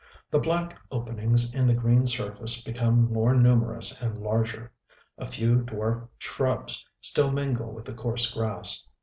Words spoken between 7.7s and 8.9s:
with the coarse grass....